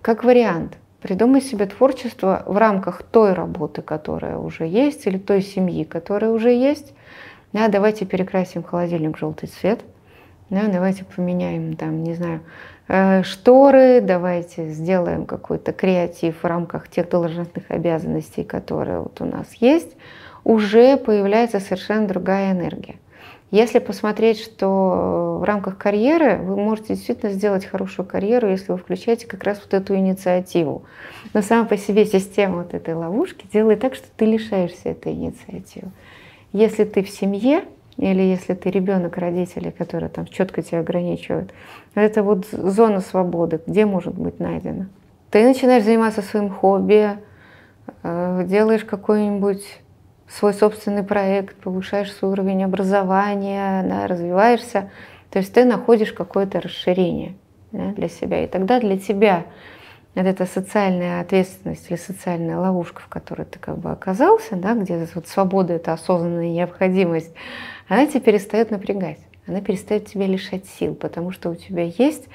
Как 0.00 0.24
вариант– 0.24 0.78
Придумай 1.00 1.40
себе 1.40 1.66
творчество 1.66 2.42
в 2.46 2.56
рамках 2.56 3.04
той 3.04 3.32
работы, 3.32 3.82
которая 3.82 4.36
уже 4.36 4.66
есть, 4.66 5.06
или 5.06 5.16
той 5.16 5.42
семьи, 5.42 5.84
которая 5.84 6.32
уже 6.32 6.50
есть. 6.50 6.92
Да, 7.52 7.68
давайте 7.68 8.04
перекрасим 8.04 8.64
холодильник 8.64 9.16
в 9.16 9.20
желтый 9.20 9.48
цвет. 9.48 9.80
Да, 10.50 10.66
давайте 10.66 11.04
поменяем 11.04 11.76
там, 11.76 12.02
не 12.02 12.14
знаю, 12.14 12.40
э, 12.88 13.22
шторы, 13.22 14.00
давайте 14.00 14.70
сделаем 14.70 15.24
какой-то 15.24 15.72
креатив 15.72 16.42
в 16.42 16.46
рамках 16.46 16.88
тех 16.88 17.08
должностных 17.08 17.70
обязанностей, 17.70 18.44
которые 18.44 19.00
вот 19.00 19.20
у 19.20 19.24
нас 19.24 19.54
есть. 19.60 19.94
Уже 20.42 20.96
появляется 20.96 21.60
совершенно 21.60 22.08
другая 22.08 22.52
энергия. 22.52 22.96
Если 23.50 23.78
посмотреть, 23.78 24.40
что 24.40 25.38
в 25.40 25.44
рамках 25.44 25.78
карьеры 25.78 26.36
вы 26.36 26.56
можете 26.56 26.94
действительно 26.94 27.32
сделать 27.32 27.64
хорошую 27.64 28.04
карьеру, 28.04 28.48
если 28.48 28.72
вы 28.72 28.78
включаете 28.78 29.26
как 29.26 29.42
раз 29.42 29.60
вот 29.64 29.72
эту 29.72 29.94
инициативу. 29.96 30.82
Но 31.32 31.40
сама 31.40 31.64
по 31.64 31.78
себе 31.78 32.04
система 32.04 32.58
вот 32.58 32.74
этой 32.74 32.94
ловушки 32.94 33.46
делает 33.50 33.80
так, 33.80 33.94
что 33.94 34.06
ты 34.16 34.26
лишаешься 34.26 34.90
этой 34.90 35.12
инициативы. 35.12 35.90
Если 36.52 36.84
ты 36.84 37.02
в 37.02 37.08
семье, 37.08 37.64
или 37.96 38.20
если 38.20 38.52
ты 38.52 38.70
ребенок 38.70 39.16
родителей, 39.16 39.70
которые 39.70 40.10
там 40.10 40.26
четко 40.26 40.62
тебя 40.62 40.80
ограничивают, 40.80 41.52
это 41.94 42.22
вот 42.22 42.46
зона 42.46 43.00
свободы, 43.00 43.60
где 43.66 43.86
может 43.86 44.14
быть 44.14 44.40
найдена. 44.40 44.88
Ты 45.30 45.42
начинаешь 45.42 45.84
заниматься 45.84 46.20
своим 46.20 46.50
хобби, 46.50 47.18
э, 48.02 48.44
делаешь 48.46 48.84
какой-нибудь 48.84 49.64
свой 50.28 50.54
собственный 50.54 51.02
проект, 51.02 51.56
повышаешь 51.56 52.12
свой 52.12 52.32
уровень 52.32 52.64
образования, 52.64 53.82
да, 53.88 54.06
развиваешься. 54.06 54.90
То 55.30 55.38
есть 55.38 55.52
ты 55.52 55.64
находишь 55.64 56.12
какое-то 56.12 56.60
расширение 56.60 57.34
да, 57.72 57.92
для 57.92 58.08
себя. 58.08 58.44
И 58.44 58.46
тогда 58.46 58.80
для 58.80 58.98
тебя 58.98 59.44
вот 60.14 60.26
эта 60.26 60.46
социальная 60.46 61.20
ответственность 61.20 61.90
или 61.90 61.96
социальная 61.96 62.58
ловушка, 62.58 63.00
в 63.02 63.08
которой 63.08 63.44
ты 63.44 63.58
как 63.58 63.78
бы 63.78 63.90
оказался, 63.90 64.56
да, 64.56 64.74
где 64.74 65.06
вот 65.14 65.28
свобода, 65.28 65.74
это 65.74 65.92
осознанная 65.92 66.50
необходимость, 66.50 67.32
она 67.88 68.06
тебя 68.06 68.20
перестает 68.20 68.70
напрягать, 68.70 69.20
она 69.46 69.60
перестает 69.60 70.06
тебя 70.06 70.26
лишать 70.26 70.66
сил, 70.66 70.94
потому 70.94 71.30
что 71.30 71.50
у 71.50 71.54
тебя 71.54 71.84
есть 71.84 72.28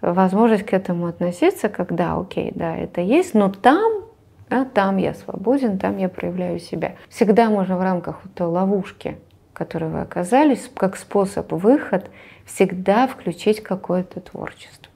возможность 0.00 0.66
к 0.66 0.72
этому 0.72 1.06
относиться, 1.06 1.68
когда, 1.68 2.18
окей, 2.18 2.52
да, 2.54 2.76
это 2.76 3.00
есть, 3.00 3.34
но 3.34 3.50
там 3.50 4.07
да, 4.50 4.64
там 4.64 4.96
я 4.96 5.14
свободен, 5.14 5.78
там 5.78 5.98
я 5.98 6.08
проявляю 6.08 6.58
себя. 6.58 6.94
Всегда 7.08 7.50
можно 7.50 7.76
в 7.76 7.82
рамках 7.82 8.20
вот 8.24 8.34
той 8.34 8.46
ловушки, 8.46 9.16
в 9.52 9.56
которой 9.56 9.90
вы 9.90 10.00
оказались, 10.00 10.70
как 10.74 10.96
способ 10.96 11.52
выход, 11.52 12.10
всегда 12.44 13.06
включить 13.06 13.62
какое-то 13.62 14.20
творчество. 14.20 14.90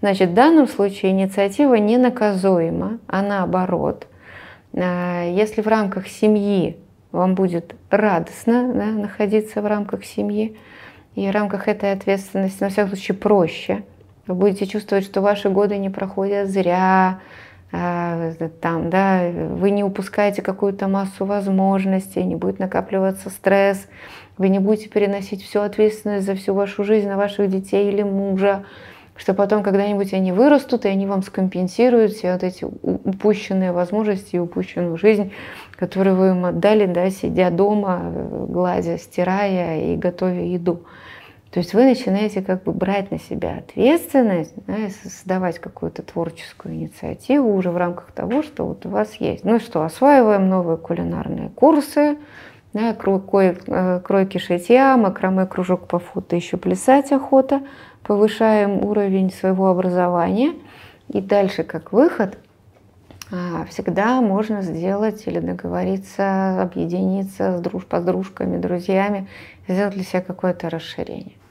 Значит, 0.00 0.30
в 0.30 0.34
данном 0.34 0.66
случае 0.66 1.12
инициатива 1.12 1.74
не 1.74 1.96
наказуема, 1.96 2.98
а 3.06 3.22
наоборот. 3.22 4.06
А, 4.74 5.24
если 5.24 5.62
в 5.62 5.68
рамках 5.68 6.08
семьи 6.08 6.76
вам 7.12 7.34
будет 7.34 7.74
радостно 7.90 8.72
да, 8.72 8.86
находиться 8.86 9.62
в 9.62 9.66
рамках 9.66 10.04
семьи, 10.04 10.56
и 11.14 11.28
в 11.28 11.30
рамках 11.30 11.68
этой 11.68 11.92
ответственности, 11.92 12.62
на 12.62 12.70
всякий 12.70 12.88
случай, 12.88 13.12
проще, 13.12 13.84
вы 14.26 14.34
будете 14.34 14.66
чувствовать, 14.66 15.04
что 15.04 15.20
ваши 15.20 15.50
годы 15.50 15.76
не 15.76 15.90
проходят 15.90 16.48
зря, 16.48 17.20
там, 17.72 18.90
да, 18.90 19.30
вы 19.30 19.70
не 19.70 19.82
упускаете 19.82 20.42
какую-то 20.42 20.88
массу 20.88 21.24
возможностей, 21.24 22.22
не 22.22 22.36
будет 22.36 22.58
накапливаться 22.58 23.30
стресс, 23.30 23.88
вы 24.36 24.50
не 24.50 24.58
будете 24.58 24.90
переносить 24.90 25.42
всю 25.42 25.60
ответственность 25.60 26.26
за 26.26 26.34
всю 26.34 26.52
вашу 26.52 26.84
жизнь 26.84 27.08
на 27.08 27.16
ваших 27.16 27.48
детей 27.48 27.88
или 27.88 28.02
мужа, 28.02 28.64
что 29.16 29.32
потом 29.32 29.62
когда-нибудь 29.62 30.12
они 30.12 30.32
вырастут, 30.32 30.84
и 30.84 30.88
они 30.88 31.06
вам 31.06 31.22
скомпенсируют 31.22 32.12
все 32.12 32.34
вот 32.34 32.42
эти 32.42 32.64
упущенные 32.64 33.72
возможности 33.72 34.36
и 34.36 34.38
упущенную 34.38 34.98
жизнь, 34.98 35.32
которую 35.76 36.16
вы 36.16 36.28
им 36.28 36.44
отдали, 36.44 36.86
да, 36.86 37.08
сидя 37.08 37.50
дома, 37.50 38.02
гладя, 38.48 38.98
стирая 38.98 39.92
и 39.92 39.96
готовя 39.96 40.44
еду. 40.44 40.82
То 41.52 41.58
есть 41.58 41.74
вы 41.74 41.84
начинаете 41.84 42.40
как 42.40 42.62
бы 42.62 42.72
брать 42.72 43.10
на 43.10 43.18
себя 43.18 43.58
ответственность, 43.58 44.54
да, 44.66 44.74
и 44.74 44.88
создавать 44.88 45.58
какую-то 45.58 46.02
творческую 46.02 46.74
инициативу 46.74 47.54
уже 47.54 47.70
в 47.70 47.76
рамках 47.76 48.10
того, 48.12 48.42
что 48.42 48.64
вот 48.64 48.86
у 48.86 48.88
вас 48.88 49.16
есть. 49.16 49.44
Ну 49.44 49.60
что, 49.60 49.84
осваиваем 49.84 50.48
новые 50.48 50.78
кулинарные 50.78 51.50
курсы, 51.50 52.16
да, 52.72 52.96
э, 52.96 54.00
кройки 54.02 54.38
шитья, 54.38 54.96
макраме, 54.96 55.44
кружок 55.44 55.88
по 55.88 55.98
фото, 55.98 56.36
еще 56.36 56.56
плясать 56.56 57.12
охота, 57.12 57.60
повышаем 58.02 58.82
уровень 58.82 59.30
своего 59.30 59.66
образования. 59.68 60.54
И 61.08 61.20
дальше, 61.20 61.64
как 61.64 61.92
выход, 61.92 62.38
а, 63.30 63.66
всегда 63.66 64.22
можно 64.22 64.62
сделать 64.62 65.26
или 65.26 65.38
договориться, 65.38 66.62
объединиться 66.62 67.58
с 67.58 67.60
друж, 67.60 67.84
подружками, 67.84 68.56
друзьями, 68.56 69.28
сделать 69.68 69.92
для 69.92 70.04
себя 70.04 70.22
какое-то 70.22 70.70
расширение. 70.70 71.41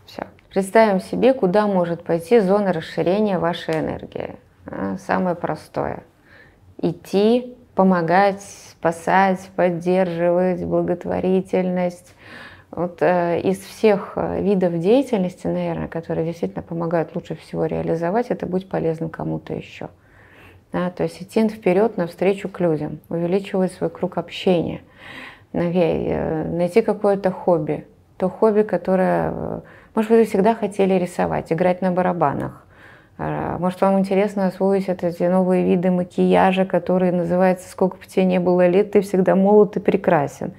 Представим 0.51 0.99
себе, 0.99 1.33
куда 1.33 1.65
может 1.65 2.03
пойти 2.03 2.39
зона 2.39 2.73
расширения 2.73 3.39
вашей 3.39 3.79
энергии. 3.79 4.35
А, 4.65 4.97
самое 4.97 5.33
простое. 5.33 6.03
Идти, 6.77 7.55
помогать, 7.73 8.41
спасать, 8.41 9.49
поддерживать, 9.55 10.65
благотворительность. 10.65 12.13
Вот 12.69 13.01
э, 13.01 13.39
из 13.39 13.59
всех 13.59 14.13
э, 14.17 14.41
видов 14.41 14.77
деятельности, 14.79 15.47
наверное, 15.47 15.87
которые 15.87 16.25
действительно 16.25 16.63
помогают 16.63 17.15
лучше 17.15 17.35
всего 17.35 17.65
реализовать, 17.65 18.27
это 18.27 18.45
быть 18.45 18.67
полезным 18.67 19.09
кому-то 19.09 19.53
еще. 19.53 19.87
Да, 20.73 20.89
то 20.89 21.03
есть 21.03 21.21
идти 21.21 21.47
вперед 21.47 21.95
навстречу 21.95 22.49
к 22.49 22.59
людям, 22.59 22.99
увеличивать 23.07 23.71
свой 23.71 23.89
круг 23.89 24.17
общения, 24.17 24.81
э, 25.53 26.43
найти 26.49 26.81
какое-то 26.81 27.31
хобби, 27.31 27.85
то 28.21 28.29
хобби, 28.29 28.61
которое 28.61 29.33
э, 29.33 29.59
может, 29.95 30.11
вы 30.11 30.25
всегда 30.25 30.53
хотели 30.53 30.93
рисовать, 30.93 31.51
играть 31.51 31.81
на 31.81 31.91
барабанах. 31.91 32.63
А, 33.17 33.57
может, 33.57 33.81
вам 33.81 33.97
интересно 33.97 34.45
освоить 34.45 34.87
эти 34.87 35.23
новые 35.23 35.65
виды 35.65 35.89
макияжа, 35.89 36.65
которые 36.65 37.11
называются 37.11 37.67
«Сколько 37.67 37.97
бы 37.97 38.05
тебе 38.05 38.25
не 38.25 38.39
было 38.39 38.67
лет, 38.67 38.91
ты 38.91 39.01
всегда 39.01 39.35
молод 39.35 39.75
и 39.77 39.79
прекрасен». 39.79 40.53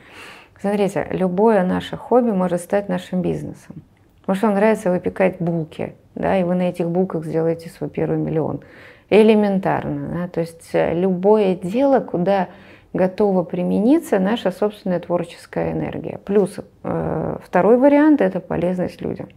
Смотрите, 0.61 1.07
любое 1.11 1.65
наше 1.65 1.97
хобби 1.97 2.33
может 2.33 2.61
стать 2.61 2.89
нашим 2.89 3.23
бизнесом. 3.23 3.83
Может, 4.27 4.43
вам 4.43 4.55
нравится 4.55 4.91
выпекать 4.91 5.37
булки, 5.39 5.95
да, 6.17 6.37
и 6.37 6.43
вы 6.43 6.57
на 6.57 6.69
этих 6.69 6.89
булках 6.89 7.25
сделаете 7.25 7.71
свой 7.71 7.89
первый 7.89 8.19
миллион. 8.19 8.61
Элементарно. 9.09 10.09
Да? 10.19 10.29
То 10.29 10.41
есть 10.41 10.71
э, 10.73 10.95
любое 10.95 11.55
дело, 11.55 12.01
куда 12.01 12.49
готова 12.93 13.43
примениться 13.43 14.19
наша 14.19 14.51
собственная 14.51 15.01
творческая 15.01 15.73
энергия. 15.73 16.19
Плюс 16.25 16.57
э, 16.83 17.37
второй 17.43 17.79
вариант– 17.79 18.21
это 18.23 18.41
полезность 18.41 19.01
людям. 19.01 19.29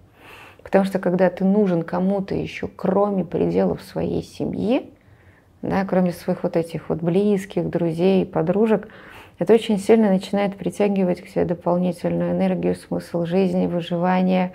Потому 0.64 0.86
что 0.86 1.00
когда 1.00 1.30
ты 1.30 1.46
нужен 1.46 1.84
кому-то 1.84 2.36
еще, 2.36 2.68
кроме 2.68 3.24
пределов 3.24 3.82
своей 3.84 4.24
семьи, 4.24 4.92
да, 5.62 5.86
кроме 5.86 6.12
своих 6.12 6.44
вот 6.44 6.58
этих 6.58 6.90
вот 6.90 7.00
близких, 7.02 7.70
друзей, 7.70 8.26
подружек, 8.26 8.88
это 9.38 9.54
очень 9.54 9.78
сильно 9.78 10.10
начинает 10.10 10.56
притягивать 10.56 11.22
к 11.22 11.28
себе 11.28 11.46
дополнительную 11.46 12.32
энергию, 12.32 12.76
смысл 12.76 13.26
жизни, 13.26 13.68
выживания, 13.68 14.54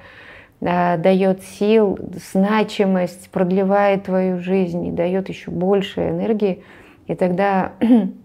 дает 0.61 1.42
сил, 1.42 1.99
значимость, 2.33 3.30
продлевает 3.30 4.04
твою 4.04 4.38
жизнь 4.38 4.87
и 4.87 4.90
дает 4.90 5.28
еще 5.28 5.50
больше 5.50 6.09
энергии. 6.09 6.62
И 7.07 7.14
тогда 7.14 7.73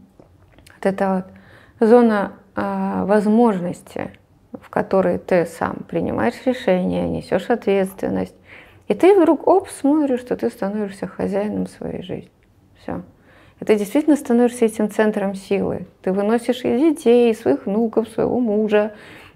вот 0.85 0.93
эта 0.93 1.25
вот 1.79 1.87
зона 1.87 2.33
а, 2.55 3.05
возможности, 3.05 4.11
в 4.53 4.69
которой 4.69 5.17
ты 5.17 5.45
сам 5.45 5.77
принимаешь 5.87 6.35
решения, 6.45 7.09
несешь 7.09 7.49
ответственность, 7.49 8.35
и 8.87 8.93
ты 8.93 9.19
вдруг, 9.19 9.47
оп, 9.47 9.67
смотришь, 9.69 10.21
что 10.21 10.37
ты 10.37 10.49
становишься 10.49 11.07
хозяином 11.07 11.67
своей 11.67 12.03
жизни. 12.03 12.31
Все. 12.81 13.01
И 13.59 13.65
ты 13.65 13.75
действительно 13.75 14.15
становишься 14.15 14.65
этим 14.65 14.91
центром 14.91 15.33
силы. 15.33 15.87
Ты 16.03 16.11
выносишь 16.11 16.63
и 16.63 16.77
детей, 16.77 17.31
и 17.31 17.35
своих 17.35 17.65
внуков, 17.65 18.09
своего 18.09 18.39
мужа, 18.39 18.93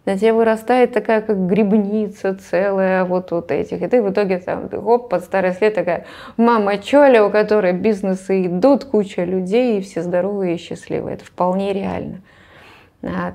на 0.09 0.17
тебе 0.17 0.33
вырастает 0.33 0.91
такая, 0.91 1.21
как 1.21 1.45
грибница 1.45 2.33
целая 2.33 3.05
вот 3.05 3.29
вот 3.29 3.51
этих. 3.51 3.79
И 3.83 3.87
ты 3.87 4.01
в 4.01 4.11
итоге 4.11 4.39
там, 4.39 4.67
хоп, 4.67 5.07
под 5.07 5.23
старый 5.23 5.53
след 5.53 5.75
такая 5.75 6.05
мама 6.35 6.79
Чоля, 6.79 7.23
у 7.23 7.29
которой 7.29 7.73
бизнесы 7.73 8.47
идут, 8.47 8.85
куча 8.85 9.23
людей, 9.23 9.77
и 9.77 9.81
все 9.81 10.01
здоровые 10.01 10.55
и 10.55 10.57
счастливые. 10.57 11.13
Это 11.13 11.25
вполне 11.25 11.73
реально. 11.73 12.21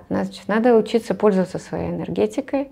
Значит, 0.09 0.49
надо 0.49 0.75
учиться 0.75 1.15
пользоваться 1.15 1.59
своей 1.59 1.91
энергетикой. 1.91 2.69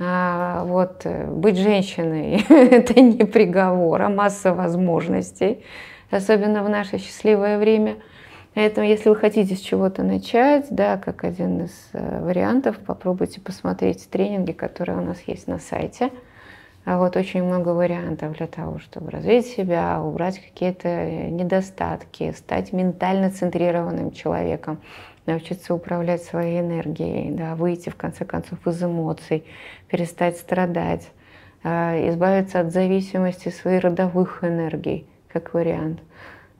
А, 0.00 0.64
вот, 0.64 1.02
э, 1.04 1.26
быть 1.26 1.56
женщиной– 1.56 2.44
это 2.48 2.98
не 2.98 3.24
приговор, 3.24 4.02
а 4.02 4.08
масса 4.08 4.52
возможностей, 4.52 5.64
особенно 6.10 6.64
в 6.64 6.68
наше 6.70 6.98
счастливое 6.98 7.58
время– 7.58 7.96
Поэтому, 8.54 8.86
если 8.86 9.08
вы 9.08 9.16
хотите 9.16 9.56
с 9.56 9.60
чего-то 9.60 10.04
начать, 10.04 10.66
да, 10.70 10.96
как 10.96 11.24
один 11.24 11.64
из 11.64 11.72
э, 11.92 12.20
вариантов, 12.20 12.78
попробуйте 12.78 13.40
посмотреть 13.40 14.08
тренинги, 14.08 14.52
которые 14.52 14.98
у 14.98 15.00
нас 15.00 15.20
есть 15.26 15.48
на 15.48 15.58
сайте. 15.58 16.12
А 16.84 16.98
вот 16.98 17.16
очень 17.16 17.42
много 17.42 17.70
вариантов 17.70 18.36
для 18.36 18.46
того, 18.46 18.78
чтобы 18.78 19.10
развить 19.10 19.46
себя, 19.46 20.00
убрать 20.00 20.38
какие-то 20.38 21.04
недостатки, 21.30 22.32
стать 22.32 22.72
ментально 22.72 23.30
центрированным 23.30 24.12
человеком, 24.12 24.78
научиться 25.26 25.74
управлять 25.74 26.22
своей 26.22 26.60
энергией, 26.60 27.32
да, 27.32 27.56
выйти 27.56 27.88
в 27.88 27.96
конце 27.96 28.24
концов 28.24 28.64
из 28.68 28.80
эмоций, 28.80 29.44
перестать 29.88 30.36
страдать, 30.36 31.08
э, 31.64 32.08
избавиться 32.10 32.60
от 32.60 32.72
зависимости 32.72 33.48
своих 33.48 33.82
родовых 33.82 34.44
энергий, 34.44 35.08
как 35.32 35.54
вариант– 35.54 35.98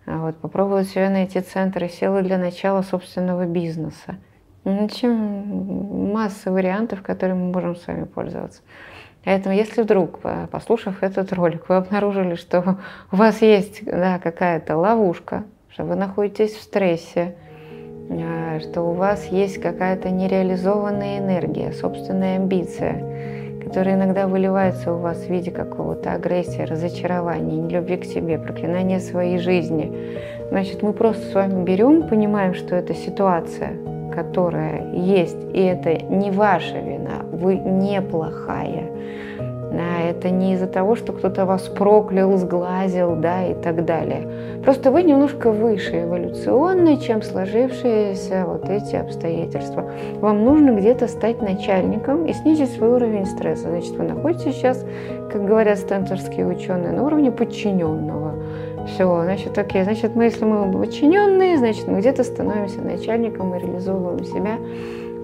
вот, 0.07 0.37
попробовать 0.37 0.89
себе 0.89 1.09
найти 1.09 1.41
центры 1.41 1.89
силы 1.89 2.23
для 2.23 2.39
начала 2.39 2.83
собственного 2.83 3.47
бизнеса. 3.47 4.17
Ну, 4.65 4.89
чем 4.89 6.13
масса 6.13 6.51
вариантов, 6.51 7.03
которыми 7.03 7.39
мы 7.39 7.53
можем 7.53 7.77
с 7.77 7.87
вами 7.87 8.05
пользоваться. 8.05 8.63
Поэтому, 9.25 9.55
если 9.55 9.83
вдруг, 9.83 10.21
послушав 10.51 11.03
этот 11.03 11.33
ролик, 11.33 11.69
вы 11.69 11.77
обнаружили, 11.77 12.35
что 12.35 12.79
у 13.11 13.17
вас 13.17 13.41
есть 13.43 13.85
да, 13.85 14.19
какая-то 14.19 14.77
ловушка, 14.77 15.45
что 15.71 15.85
вы 15.85 15.97
находитесь 15.97 16.55
в 16.55 16.63
стрессе, 16.63 17.35
а, 18.11 18.61
что 18.61 18.83
у 18.83 18.93
вас 18.93 19.27
есть 19.27 19.61
какая-то 19.61 20.11
нереализованная 20.11 21.19
энергия, 21.19 21.73
собственная 21.73 22.37
амбиция, 22.37 23.44
которые 23.75 23.97
иногда 23.97 24.29
выливаются 24.29 24.93
у 24.93 24.99
вас 24.99 25.19
в 25.19 25.29
виде 25.29 25.51
какого-то 25.51 26.13
агрессии, 26.13 26.61
разочарования, 26.61 27.57
нелюбви 27.57 27.97
к 27.97 28.05
себе, 28.05 28.39
проклинания 28.39 29.01
своей 29.01 29.39
жизни. 29.39 29.93
Значит, 30.51 30.83
мы 30.83 30.93
просто 30.93 31.27
с 31.27 31.35
вами 31.35 31.65
берем, 31.65 32.07
понимаем, 32.07 32.55
что 32.55 32.77
это 32.77 32.95
ситуация, 32.95 33.73
которая 34.15 34.93
есть, 34.93 35.45
и 35.53 35.59
это 35.59 35.93
не 36.05 36.31
ваша 36.31 36.79
вина, 36.79 37.25
вы 37.33 37.57
неплохая. 37.57 38.85
Да, 39.75 40.09
это 40.09 40.31
не 40.31 40.55
из-за 40.55 40.69
того, 40.69 40.95
что 40.95 41.13
кто-то 41.13 41.47
вас 41.47 41.63
проклял, 41.63 42.37
сглазил, 42.37 43.17
да, 43.17 43.45
и 43.45 43.55
так 43.55 43.85
далее. 43.85 44.29
Просто 44.63 44.93
вы 44.93 45.03
немножко 45.03 45.51
выше 45.51 46.05
эволюционно, 46.05 46.97
чем 46.99 47.23
сложившиеся 47.23 48.45
вот 48.47 48.71
эти 48.71 48.95
обстоятельства. 48.95 49.91
Вам 50.21 50.45
нужно 50.45 50.71
где-то 50.79 51.09
стать 51.09 51.43
начальником 51.43 52.25
и 52.27 52.33
снизить 52.33 52.71
свой 52.71 52.91
уровень 52.91 53.27
стресса. 53.27 53.69
Значит, 53.69 53.97
вы 53.97 54.05
находитесь 54.05 54.55
сейчас, 54.55 54.85
как 55.33 55.45
говорят 55.45 55.79
стэнфордские 55.79 56.47
ученые, 56.47 56.93
на 56.93 57.05
уровне 57.05 57.33
подчиненного. 57.33 58.35
Все, 58.87 59.23
значит, 59.25 59.59
окей, 59.59 59.83
значит, 59.83 60.15
мы, 60.15 60.25
если 60.25 60.45
мы 60.45 60.71
подчиненные, 60.71 61.59
значит, 61.59 61.89
мы 61.89 61.99
где-то 61.99 62.23
становимся 62.23 62.81
начальником 62.81 63.55
и 63.55 63.59
реализовываем 63.59 64.25
себя 64.25 64.59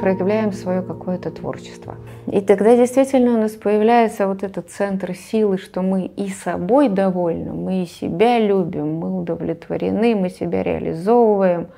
проявляем 0.01 0.53
свое 0.53 0.83
какое-то 0.83 1.31
творчество. 1.31 1.97
И 2.27 2.41
тогда 2.41 2.75
действительно 2.75 3.35
у 3.35 3.39
нас 3.39 3.53
появляется 3.53 4.27
вот 4.27 4.43
этот 4.43 4.71
центр 4.71 5.15
силы, 5.15 5.59
что 5.59 5.83
мы 5.83 6.07
и 6.07 6.31
собой 6.31 6.89
довольны, 6.89 7.53
мы 7.53 7.83
и 7.83 7.87
себя 7.87 8.39
любим, 8.39 8.95
мы 8.95 9.21
удовлетворены, 9.21 10.15
мы 10.15 10.31
себя 10.31 10.63
реализовываем, 10.63 11.69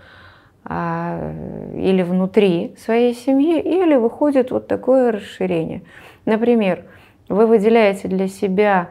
а, 0.64 1.32
или 1.74 2.02
внутри 2.02 2.76
своей 2.78 3.14
семьи, 3.14 3.60
или 3.60 3.96
выходит 3.96 4.52
вот 4.52 4.68
такое 4.68 5.10
расширение. 5.10 5.82
Например, 6.24 6.84
вы 7.28 7.46
выделяете 7.46 8.06
для 8.06 8.28
себя 8.28 8.90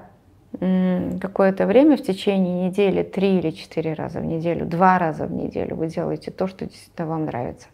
какое-то 0.60 1.66
время 1.66 1.98
в 1.98 2.02
течение 2.02 2.68
недели, 2.68 3.04
три 3.04 3.38
или 3.40 3.52
четыре 3.52 3.94
раза 3.94 4.20
в 4.20 4.26
неделю, 4.26 4.66
два 4.66 5.00
раза 5.00 5.26
в 5.26 5.32
неделю 5.32 5.76
вы 5.76 5.88
делаете 5.88 6.32
то, 6.32 6.48
что 6.48 6.66
действительно 6.66 7.08
вам 7.08 7.26
нравится. 7.26 7.68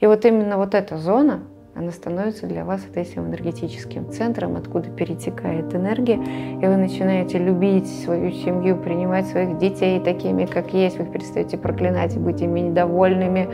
И 0.00 0.06
вот 0.06 0.24
именно 0.24 0.56
вот 0.56 0.74
эта 0.74 0.98
зона, 0.98 1.44
она 1.76 1.90
становится 1.90 2.46
для 2.46 2.64
вас 2.64 2.82
вот 2.86 2.96
этим 2.96 3.26
энергетическим 3.26 4.10
центром, 4.10 4.56
откуда 4.56 4.90
перетекает 4.90 5.74
энергия, 5.74 6.14
и 6.14 6.66
вы 6.66 6.76
начинаете 6.76 7.38
любить 7.38 7.88
свою 8.04 8.30
семью, 8.30 8.76
принимать 8.76 9.26
своих 9.26 9.58
детей 9.58 9.98
такими, 9.98 10.44
как 10.44 10.72
есть, 10.72 10.98
вы 10.98 11.04
их 11.04 11.12
перестаете 11.12 11.58
проклинать 11.58 12.14
и 12.14 12.18
быть 12.20 12.40
ими 12.42 12.60
недовольными, 12.60 13.48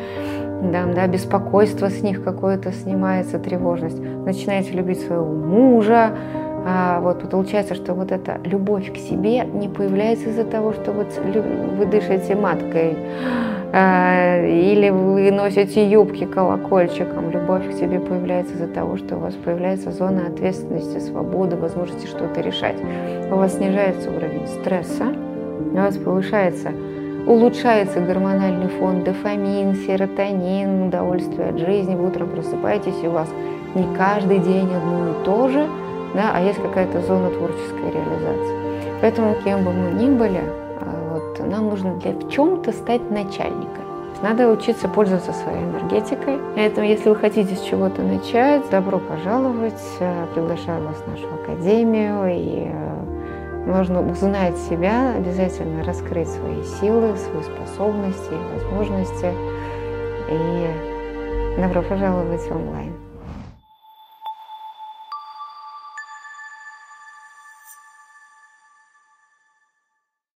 да, 0.71 0.85
да, 0.85 1.07
беспокойство 1.07 1.89
с 1.89 2.03
них 2.03 2.23
какое-то 2.23 2.73
снимается, 2.73 3.39
тревожность. 3.39 3.99
начинаете 3.99 4.73
любить 4.73 5.01
своего 5.01 5.25
мужа, 5.25 6.11
а 6.67 7.01
вот 7.01 7.29
получается, 7.31 7.75
что 7.75 7.95
вот 7.95 8.13
эта 8.13 8.39
любовь 8.45 8.93
к 8.93 8.97
себе 8.97 9.45
не 9.45 9.69
появляется 9.69 10.29
из-за 10.29 10.45
того, 10.45 10.73
что 10.73 10.93
вот 10.93 11.07
вы 11.25 11.87
дышите 11.87 12.35
маткой 12.35 12.97
а, 13.73 14.45
или 14.45 14.91
вы 14.91 15.31
носите 15.31 15.89
юбки 15.89 16.27
колокольчиком. 16.27 17.31
Любовь 17.31 17.71
к 17.71 17.73
себе 17.73 17.99
появляется 17.99 18.55
из-за 18.55 18.67
того, 18.67 18.99
что 18.99 19.17
у 19.17 19.21
вас 19.21 19.35
появляется 19.35 19.91
зона 19.91 20.27
ответственности, 20.27 20.99
свободы, 20.99 21.57
возможности 21.57 22.07
что-то 22.07 22.41
решать. 22.41 22.77
У 23.31 23.37
вас 23.37 23.57
снижается 23.57 24.11
уровень 24.11 24.47
стресса, 24.47 25.15
у 25.73 25.77
вас 25.77 25.97
повышается 25.97 26.73
улучшается 27.27 28.01
гормональный 28.01 28.69
фон, 28.69 29.05
дофамин, 29.05 29.75
серотонин, 29.75 30.85
удовольствие 30.89 31.51
от 31.51 31.59
жизни. 31.59 31.95
Вы 31.95 32.09
утром 32.09 32.31
просыпаетесь, 32.31 32.95
и 33.03 33.09
у 33.09 33.11
вас 33.11 33.29
не 33.75 33.85
каждый 33.95 34.39
день 34.39 34.75
одно 34.75 35.11
и 35.11 35.25
то 35.25 35.49
же– 35.49 35.67
да, 36.15 36.33
а 36.35 36.41
есть 36.41 36.61
какая-то 36.61 37.01
зона 37.03 37.31
творческой 37.31 37.91
реализации. 37.91 38.99
Поэтому, 39.01 39.35
кем 39.45 39.65
бы 39.65 39.73
мы 39.73 39.93
ни 39.93 40.11
были, 40.11 40.43
а, 40.81 41.15
вот, 41.15 41.47
нам 41.47 41.69
нужно 41.69 41.95
для 41.97 42.13
в 42.13 42.31
чем-то 42.31 42.73
стать 42.73 43.11
начальником. 43.11 43.81
Надо 44.23 44.51
учиться 44.51 44.87
пользоваться 44.87 45.33
своей 45.33 45.63
энергетикой. 45.63 46.39
Поэтому, 46.55 46.87
если 46.87 47.09
вы 47.09 47.17
хотите 47.17 47.55
с 47.55 47.61
чего-то 47.63 48.03
начать, 48.03 48.69
добро 48.71 48.99
пожаловать. 48.99 49.81
Э, 49.99 50.27
приглашаю 50.35 50.85
вас 50.85 50.97
в 50.97 51.09
нашу 51.09 51.27
академию. 51.43 52.27
И 52.29 52.69
э, 52.71 53.67
можно 53.67 54.07
узнать 54.11 54.59
себя, 54.59 55.15
обязательно 55.17 55.83
раскрыть 55.85 56.29
свои 56.29 56.63
силы, 56.81 57.17
свои 57.17 57.43
способности, 57.43 58.35
возможности. 58.55 59.33
И 60.29 61.61
добро 61.61 61.81
пожаловать 61.81 62.43
в 62.43 62.51
онлайн. 62.51 63.10